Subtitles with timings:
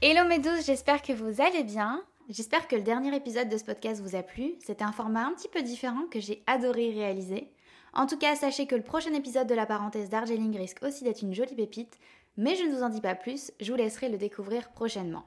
[0.00, 2.04] Hello mes j'espère que vous allez bien.
[2.28, 4.54] J'espère que le dernier épisode de ce podcast vous a plu.
[4.64, 7.50] C'était un format un petit peu différent que j'ai adoré réaliser.
[7.94, 11.22] En tout cas, sachez que le prochain épisode de la parenthèse d'Argeling risque aussi d'être
[11.22, 11.98] une jolie pépite,
[12.36, 15.24] mais je ne vous en dis pas plus, je vous laisserai le découvrir prochainement.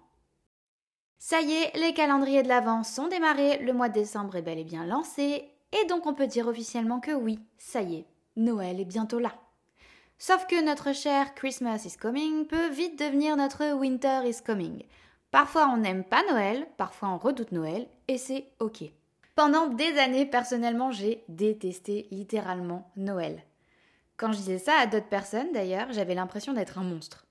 [1.20, 4.58] Ça y est, les calendriers de l'Avent sont démarrés, le mois de décembre est bel
[4.58, 8.06] et bien lancé, et donc on peut dire officiellement que oui, ça y est,
[8.38, 9.34] Noël est bientôt là.
[10.24, 14.84] Sauf que notre cher Christmas is coming peut vite devenir notre Winter is coming.
[15.32, 18.84] Parfois on n'aime pas Noël, parfois on redoute Noël, et c'est ok.
[19.34, 23.42] Pendant des années, personnellement, j'ai détesté littéralement Noël.
[24.16, 27.26] Quand je disais ça à d'autres personnes, d'ailleurs, j'avais l'impression d'être un monstre.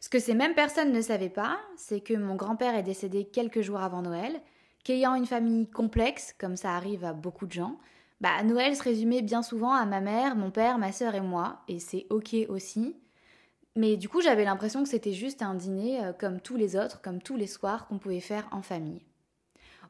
[0.00, 3.60] Ce que ces mêmes personnes ne savaient pas, c'est que mon grand-père est décédé quelques
[3.60, 4.40] jours avant Noël,
[4.82, 7.78] qu'ayant une famille complexe, comme ça arrive à beaucoup de gens,
[8.20, 11.60] bah, Noël se résumait bien souvent à ma mère, mon père, ma sœur et moi,
[11.68, 12.96] et c'est ok aussi.
[13.76, 17.02] Mais du coup, j'avais l'impression que c'était juste un dîner euh, comme tous les autres,
[17.02, 19.02] comme tous les soirs qu'on pouvait faire en famille.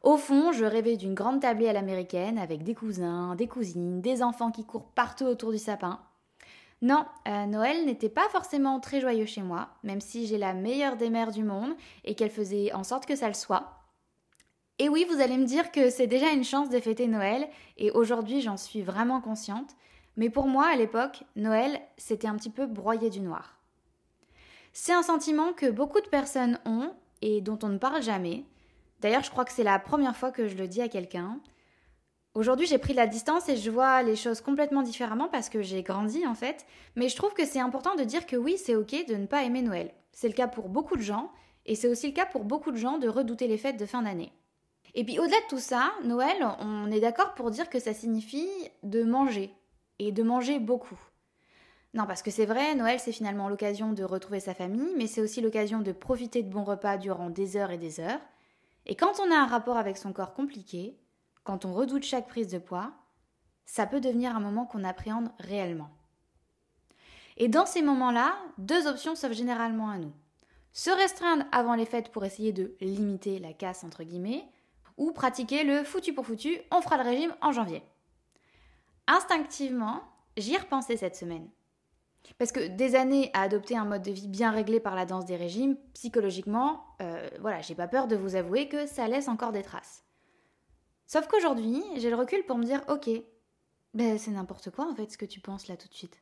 [0.03, 4.23] Au fond, je rêvais d'une grande tablée à l'américaine avec des cousins, des cousines, des
[4.23, 6.01] enfants qui courent partout autour du sapin.
[6.83, 10.97] Non, euh, Noël n'était pas forcément très joyeux chez moi, même si j'ai la meilleure
[10.97, 13.76] des mères du monde et qu'elle faisait en sorte que ça le soit.
[14.79, 17.91] Et oui, vous allez me dire que c'est déjà une chance de fêter Noël, et
[17.91, 19.75] aujourd'hui j'en suis vraiment consciente,
[20.17, 23.59] mais pour moi à l'époque, Noël, c'était un petit peu broyé du noir.
[24.75, 26.93] C'est un sentiment que beaucoup de personnes ont
[27.23, 28.45] et dont on ne parle jamais.
[29.01, 31.41] D'ailleurs, je crois que c'est la première fois que je le dis à quelqu'un.
[32.35, 35.83] Aujourd'hui, j'ai pris la distance et je vois les choses complètement différemment parce que j'ai
[35.83, 39.07] grandi en fait, mais je trouve que c'est important de dire que oui, c'est ok
[39.09, 39.95] de ne pas aimer Noël.
[40.13, 41.33] C'est le cas pour beaucoup de gens,
[41.65, 44.03] et c'est aussi le cas pour beaucoup de gens de redouter les fêtes de fin
[44.03, 44.33] d'année.
[44.97, 48.49] Et puis au-delà de tout ça, Noël, on est d'accord pour dire que ça signifie
[48.83, 49.55] de manger,
[49.99, 50.99] et de manger beaucoup.
[51.93, 55.21] Non, parce que c'est vrai, Noël c'est finalement l'occasion de retrouver sa famille, mais c'est
[55.21, 58.21] aussi l'occasion de profiter de bons repas durant des heures et des heures.
[58.87, 60.99] Et quand on a un rapport avec son corps compliqué,
[61.45, 62.91] quand on redoute chaque prise de poids,
[63.67, 65.91] ça peut devenir un moment qu'on appréhende réellement.
[67.37, 70.13] Et dans ces moments-là, deux options s'offrent généralement à nous.
[70.73, 74.47] Se restreindre avant les fêtes pour essayer de limiter la casse entre guillemets,
[74.97, 77.83] ou pratiquer le foutu pour foutu, on fera le régime en janvier.
[79.07, 80.03] Instinctivement,
[80.37, 81.49] j'y repensais cette semaine.
[82.39, 85.27] Parce que des années à adopter un mode de vie bien réglé par la danse
[85.27, 89.53] des régimes, psychologiquement, euh, voilà, j'ai pas peur de vous avouer que ça laisse encore
[89.53, 90.05] des traces.
[91.07, 93.09] Sauf qu'aujourd'hui, j'ai le recul pour me dire, ok,
[93.95, 96.21] ben c'est n'importe quoi en fait ce que tu penses là tout de suite.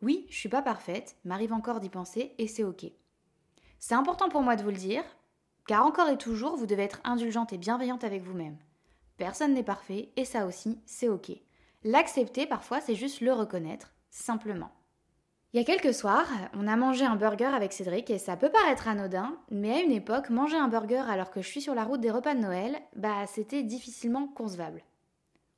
[0.00, 2.86] Oui, je suis pas parfaite, m'arrive encore d'y penser et c'est ok.
[3.78, 5.04] C'est important pour moi de vous le dire,
[5.66, 8.56] car encore et toujours, vous devez être indulgente et bienveillante avec vous-même.
[9.16, 11.32] Personne n'est parfait, et ça aussi, c'est ok.
[11.84, 14.70] L'accepter, parfois, c'est juste le reconnaître, simplement.
[15.52, 18.50] Il y a quelques soirs, on a mangé un burger avec Cédric et ça peut
[18.50, 21.82] paraître anodin, mais à une époque, manger un burger alors que je suis sur la
[21.82, 24.84] route des repas de Noël, bah c'était difficilement concevable.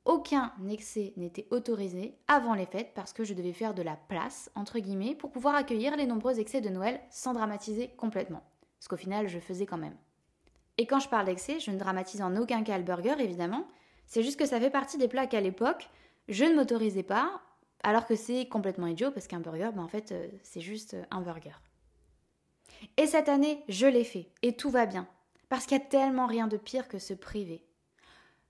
[0.05, 4.49] Aucun excès n'était autorisé avant les fêtes parce que je devais faire de la place,
[4.55, 8.41] entre guillemets, pour pouvoir accueillir les nombreux excès de Noël sans dramatiser complètement
[8.83, 9.95] ce qu'au final je faisais quand même.
[10.77, 13.65] Et quand je parle d'excès, je ne dramatise en aucun cas le burger, évidemment,
[14.07, 15.89] c'est juste que ça fait partie des plats qu'à l'époque,
[16.27, 17.41] je ne m'autorisais pas,
[17.81, 21.21] alors que c'est complètement idiot, parce qu'un burger, ben en fait, euh, c'est juste un
[21.21, 21.55] burger.
[22.97, 25.07] Et cette année, je l'ai fait, et tout va bien,
[25.47, 27.63] parce qu'il y a tellement rien de pire que se priver.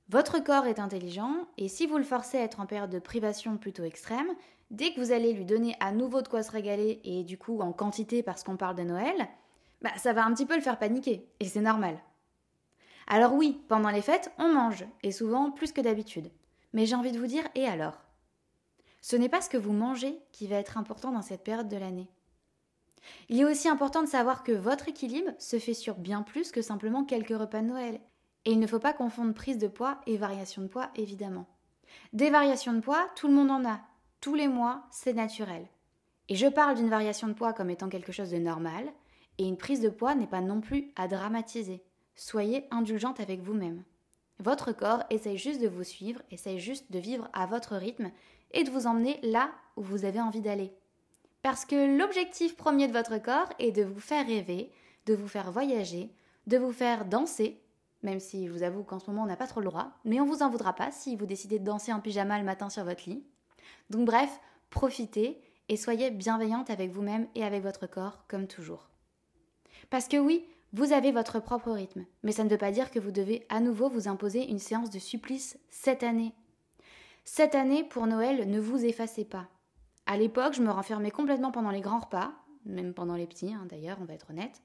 [0.10, 3.58] Votre corps est intelligent, et si vous le forcez à être en période de privation
[3.58, 4.34] plutôt extrême,
[4.72, 7.60] dès que vous allez lui donner à nouveau de quoi se régaler, et du coup
[7.60, 9.28] en quantité parce qu'on parle de Noël,
[9.84, 12.00] bah, ça va un petit peu le faire paniquer, et c'est normal.
[13.08, 16.32] Alors oui, pendant les fêtes, on mange, et souvent plus que d'habitude.
[16.74, 18.02] Mais j'ai envie de vous dire, et alors?
[19.02, 21.78] Ce n'est pas ce que vous mangez qui va être important dans cette période de
[21.78, 22.10] l'année.
[23.28, 26.62] Il est aussi important de savoir que votre équilibre se fait sur bien plus que
[26.62, 28.00] simplement quelques repas de Noël.
[28.46, 31.46] Et il ne faut pas confondre prise de poids et variation de poids, évidemment.
[32.14, 33.82] Des variations de poids, tout le monde en a.
[34.22, 35.68] Tous les mois, c'est naturel.
[36.30, 38.86] Et je parle d'une variation de poids comme étant quelque chose de normal,
[39.38, 41.84] et une prise de poids n'est pas non plus à dramatiser.
[42.16, 43.84] Soyez indulgente avec vous-même.
[44.40, 48.12] Votre corps essaye juste de vous suivre, essaye juste de vivre à votre rythme
[48.52, 50.74] et de vous emmener là où vous avez envie d'aller.
[51.42, 54.72] Parce que l'objectif premier de votre corps est de vous faire rêver,
[55.06, 56.12] de vous faire voyager,
[56.48, 57.62] de vous faire danser,
[58.02, 60.20] même si je vous avoue qu'en ce moment on n'a pas trop le droit, mais
[60.20, 62.84] on vous en voudra pas si vous décidez de danser en pyjama le matin sur
[62.84, 63.24] votre lit.
[63.90, 64.40] Donc bref,
[64.70, 68.93] profitez et soyez bienveillante avec vous-même et avec votre corps comme toujours.
[69.94, 72.98] Parce que oui, vous avez votre propre rythme, mais ça ne veut pas dire que
[72.98, 76.34] vous devez à nouveau vous imposer une séance de supplice cette année.
[77.26, 79.46] Cette année, pour Noël, ne vous effacez pas.
[80.08, 82.32] À l'époque, je me renfermais complètement pendant les grands repas,
[82.66, 84.64] même pendant les petits hein, d'ailleurs, on va être honnête.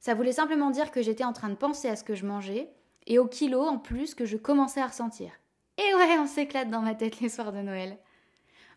[0.00, 2.68] Ça voulait simplement dire que j'étais en train de penser à ce que je mangeais
[3.06, 5.30] et aux kilos en plus que je commençais à ressentir.
[5.78, 7.96] Et ouais, on s'éclate dans ma tête les soirs de Noël.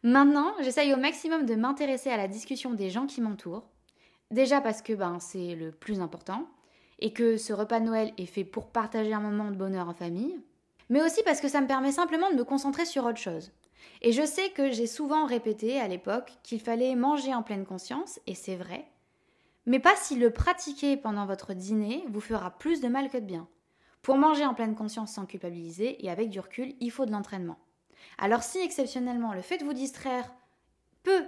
[0.03, 3.67] Maintenant, j'essaye au maximum de m'intéresser à la discussion des gens qui m'entourent.
[4.31, 6.47] Déjà parce que ben, c'est le plus important
[6.99, 9.93] et que ce repas de Noël est fait pour partager un moment de bonheur en
[9.93, 10.39] famille,
[10.89, 13.51] mais aussi parce que ça me permet simplement de me concentrer sur autre chose.
[14.01, 18.19] Et je sais que j'ai souvent répété à l'époque qu'il fallait manger en pleine conscience,
[18.27, 18.85] et c'est vrai,
[19.65, 23.25] mais pas si le pratiquer pendant votre dîner vous fera plus de mal que de
[23.25, 23.47] bien.
[24.01, 27.57] Pour manger en pleine conscience sans culpabiliser et avec du recul, il faut de l'entraînement.
[28.17, 30.33] Alors si exceptionnellement le fait de vous distraire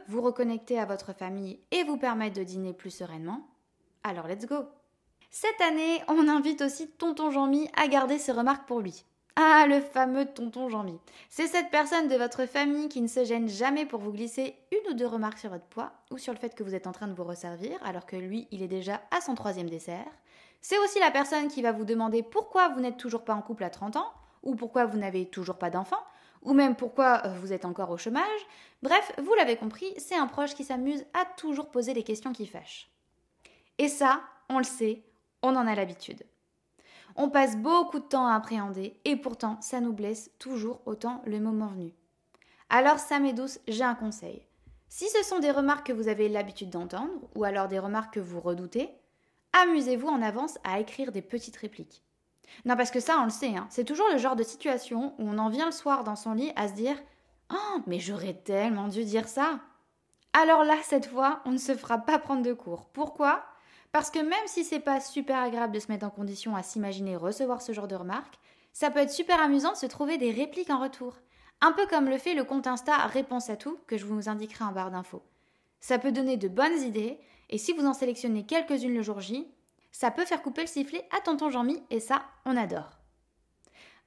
[0.08, 3.48] vous reconnecter à votre famille et vous permettre de dîner plus sereinement,
[4.04, 4.66] alors let's go.
[5.30, 9.06] Cette année, on invite aussi tonton Jean-Mi à garder ses remarques pour lui.
[9.36, 11.00] Ah, le fameux tonton Jean-Mi.
[11.30, 14.92] C'est cette personne de votre famille qui ne se gêne jamais pour vous glisser une
[14.92, 17.08] ou deux remarques sur votre poids ou sur le fait que vous êtes en train
[17.08, 20.12] de vous resservir alors que lui, il est déjà à son troisième dessert.
[20.62, 23.64] C'est aussi la personne qui va vous demander pourquoi vous n'êtes toujours pas en couple
[23.64, 24.12] à 30 ans
[24.44, 26.04] ou pourquoi vous n'avez toujours pas d'enfant
[26.42, 28.42] ou même pourquoi euh, vous êtes encore au chômage.
[28.82, 32.48] Bref, vous l'avez compris, c'est un proche qui s'amuse à toujours poser les questions qui
[32.48, 32.90] fâchent.
[33.78, 35.04] Et ça, on le sait,
[35.42, 36.24] on en a l'habitude.
[37.16, 41.40] On passe beaucoup de temps à appréhender et pourtant ça nous blesse toujours autant le
[41.40, 41.94] moment venu.
[42.70, 44.46] Alors Sam et Douce, j'ai un conseil.
[44.88, 48.20] Si ce sont des remarques que vous avez l'habitude d'entendre ou alors des remarques que
[48.20, 48.90] vous redoutez,
[49.54, 52.04] amusez-vous en avance à écrire des petites répliques.
[52.66, 55.30] Non parce que ça on le sait, hein, c'est toujours le genre de situation où
[55.30, 56.98] on en vient le soir dans son lit à se dire
[57.52, 59.60] Oh mais j'aurais tellement dû dire ça
[60.34, 62.86] alors là, cette fois, on ne se fera pas prendre de cours.
[62.94, 63.44] Pourquoi?
[63.92, 67.16] Parce que même si c'est pas super agréable de se mettre en condition à s'imaginer
[67.16, 68.40] recevoir ce genre de remarques,
[68.72, 71.18] ça peut être super amusant de se trouver des répliques en retour.
[71.62, 74.64] Un peu comme le fait le compte Insta Réponse à tout que je vous indiquerai
[74.64, 75.24] en barre d'infos.
[75.80, 77.20] Ça peut donner de bonnes idées
[77.50, 79.48] et si vous en sélectionnez quelques-unes le jour J,
[79.92, 83.00] ça peut faire couper le sifflet à tonton Jean-Mi et ça, on adore.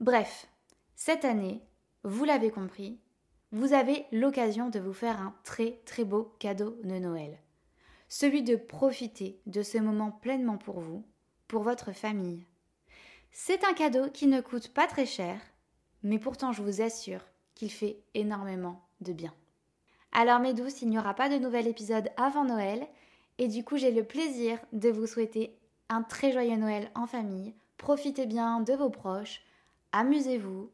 [0.01, 0.47] Bref,
[0.97, 1.61] cette année,
[2.05, 3.01] vous l'avez compris,
[3.51, 7.39] vous avez l'occasion de vous faire un très très beau cadeau de Noël
[8.13, 11.03] celui de profiter de ce moment pleinement pour vous,
[11.49, 12.45] pour votre famille.
[13.31, 15.41] C'est un cadeau qui ne coûte pas très cher,
[16.03, 17.23] mais pourtant je vous assure
[17.55, 19.33] qu'il fait énormément de bien.
[20.13, 22.87] Alors mes douces, il n'y aura pas de nouvel épisode avant Noël,
[23.39, 25.57] et du coup j'ai le plaisir de vous souhaiter
[26.01, 27.55] très joyeux Noël en famille.
[27.77, 29.43] Profitez bien de vos proches,
[29.93, 30.71] amusez-vous,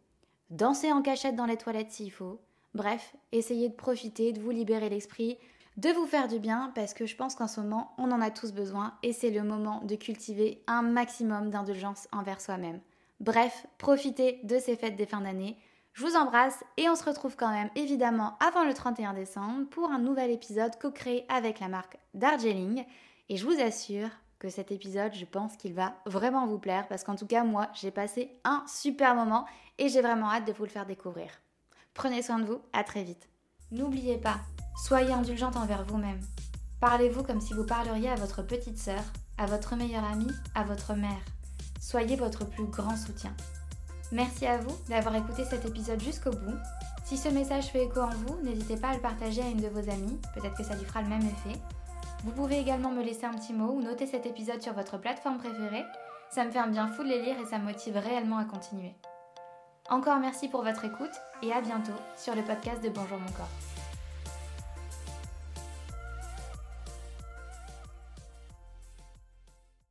[0.50, 2.41] dansez en cachette dans les toilettes s'il faut.
[2.75, 5.38] Bref, essayez de profiter, de vous libérer l'esprit,
[5.79, 8.31] de vous faire du bien parce que je pense qu'en ce moment, on en a
[8.31, 12.81] tous besoin et c'est le moment de cultiver un maximum d'indulgence envers soi-même.
[13.21, 15.57] Bref, profitez de ces fêtes des fins d'année.
[15.93, 19.90] Je vous embrasse et on se retrouve quand même évidemment avant le 31 décembre pour
[19.90, 22.85] un nouvel épisode co-créé avec la marque Darjeeling.
[23.28, 27.04] Et je vous assure que cet épisode, je pense qu'il va vraiment vous plaire parce
[27.04, 29.47] qu'en tout cas, moi, j'ai passé un super moment
[29.78, 31.30] et j'ai vraiment hâte de vous le faire découvrir.
[31.95, 33.28] Prenez soin de vous, à très vite.
[33.71, 34.38] N'oubliez pas,
[34.78, 36.21] Soyez indulgente envers vous-même.
[36.80, 39.02] Parlez-vous comme si vous parleriez à votre petite sœur,
[39.37, 41.21] à votre meilleure amie, à votre mère.
[41.80, 43.35] Soyez votre plus grand soutien.
[44.12, 46.57] Merci à vous d'avoir écouté cet épisode jusqu'au bout.
[47.04, 49.66] Si ce message fait écho en vous, n'hésitez pas à le partager à une de
[49.66, 51.59] vos amies, peut-être que ça lui fera le même effet.
[52.25, 55.39] Vous pouvez également me laisser un petit mot ou noter cet épisode sur votre plateforme
[55.39, 55.85] préférée.
[56.31, 58.45] Ça me fait un bien fou de les lire et ça me motive réellement à
[58.45, 58.95] continuer.
[59.89, 63.68] Encore merci pour votre écoute et à bientôt sur le podcast de Bonjour mon corps.